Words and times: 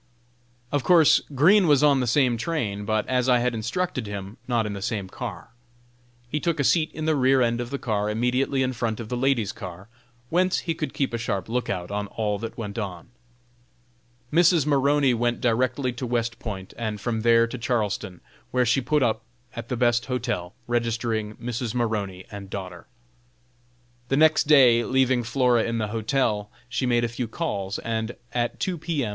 Of 0.71 0.83
course 0.83 1.21
Green 1.35 1.67
was 1.67 1.83
on 1.83 1.99
the 1.99 2.07
same 2.07 2.35
train, 2.35 2.85
but, 2.85 3.07
as 3.07 3.29
I 3.29 3.37
had 3.37 3.53
instructed 3.53 4.07
him, 4.07 4.37
not 4.47 4.65
in 4.65 4.73
the 4.73 4.81
same 4.81 5.07
car. 5.07 5.49
He 6.27 6.39
took 6.39 6.59
a 6.59 6.63
seat 6.63 6.89
in 6.93 7.05
the 7.05 7.15
rear 7.15 7.39
end 7.43 7.61
of 7.61 7.69
the 7.69 7.77
car 7.77 8.09
immediately 8.09 8.63
in 8.63 8.73
front 8.73 8.99
of 8.99 9.09
the 9.09 9.15
ladies' 9.15 9.51
car, 9.51 9.89
whence 10.31 10.61
he 10.61 10.73
could 10.73 10.95
keep 10.95 11.13
a 11.13 11.19
sharp 11.19 11.47
lookout 11.47 11.91
on 11.91 12.07
all 12.07 12.39
that 12.39 12.57
went 12.57 12.79
on. 12.79 13.09
Mrs. 14.33 14.65
Maroney 14.65 15.13
went 15.13 15.39
directly 15.39 15.93
to 15.93 16.07
West 16.07 16.39
Point, 16.39 16.73
and 16.79 16.99
from 16.99 17.21
there 17.21 17.45
to 17.45 17.59
Charleston, 17.59 18.21
where 18.49 18.65
she 18.65 18.81
put 18.81 19.03
up 19.03 19.21
at 19.55 19.69
the 19.69 19.77
best 19.77 20.07
hotel, 20.07 20.55
registering 20.65 21.35
"Mrs. 21.35 21.75
Maroney 21.75 22.25
and 22.31 22.49
daughter." 22.49 22.87
The 24.09 24.17
next 24.17 24.45
day, 24.45 24.83
leaving 24.83 25.21
Flora 25.21 25.61
in 25.63 25.77
the 25.77 25.89
hotel, 25.89 26.49
she 26.67 26.87
made 26.87 27.03
a 27.03 27.07
few 27.07 27.27
calls, 27.27 27.77
and 27.77 28.15
at 28.33 28.59
two 28.59 28.79
P. 28.79 29.05
M. 29.05 29.09